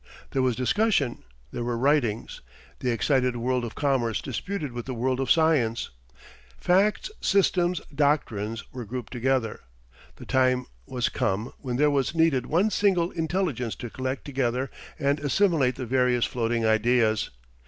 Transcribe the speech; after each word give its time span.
There 0.31 0.41
was 0.41 0.55
discussion, 0.55 1.23
there 1.51 1.63
were 1.63 1.77
writings. 1.77 2.41
The 2.79 2.89
excited 2.89 3.35
world 3.35 3.63
of 3.63 3.75
commerce 3.75 4.19
disputed 4.19 4.71
with 4.71 4.87
the 4.87 4.95
world 4.95 5.19
of 5.19 5.29
science. 5.29 5.91
Facts, 6.59 7.11
systems, 7.21 7.81
doctrines, 7.93 8.63
were 8.73 8.83
grouped 8.83 9.13
together. 9.13 9.59
The 10.15 10.25
time 10.25 10.65
was 10.87 11.07
come 11.09 11.53
when 11.59 11.75
there 11.77 11.91
was 11.91 12.15
needed 12.15 12.47
one 12.47 12.71
single 12.71 13.11
intelligence 13.11 13.75
to 13.75 13.91
collect 13.91 14.25
together 14.25 14.71
and 14.97 15.19
assimilate 15.19 15.75
the 15.75 15.85
various 15.85 16.25
floating 16.25 16.65
ideas. 16.65 17.29